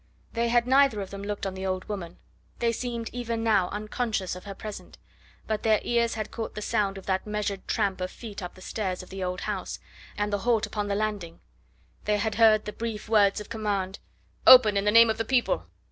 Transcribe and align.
They 0.33 0.47
had 0.49 0.65
neither 0.65 0.99
of 0.99 1.11
them 1.11 1.21
looked 1.21 1.45
on 1.45 1.53
the 1.53 1.67
old 1.67 1.85
woman; 1.85 2.17
they 2.57 2.71
seemed 2.71 3.11
even 3.13 3.43
now 3.43 3.69
unconscious 3.69 4.35
of 4.35 4.45
her 4.45 4.55
presence. 4.55 4.97
But 5.45 5.61
their 5.61 5.79
ears 5.83 6.15
had 6.15 6.31
caught 6.31 6.55
the 6.55 6.61
sound 6.63 6.97
of 6.97 7.05
that 7.05 7.27
measured 7.27 7.67
tramp 7.67 8.01
of 8.01 8.09
feet 8.09 8.41
up 8.41 8.55
the 8.55 8.61
stairs 8.61 9.03
of 9.03 9.11
the 9.11 9.23
old 9.23 9.41
house, 9.41 9.77
and 10.17 10.33
the 10.33 10.39
halt 10.39 10.65
upon 10.65 10.87
the 10.87 10.95
landing; 10.95 11.39
they 12.05 12.17
had 12.17 12.33
heard 12.41 12.65
the 12.65 12.73
brief 12.73 13.07
words 13.09 13.39
of 13.39 13.49
command: 13.49 13.99
"Open, 14.47 14.75
in 14.75 14.85
the 14.85 14.91
name 14.91 15.11
of 15.11 15.19
the 15.19 15.23
people!" 15.23 15.67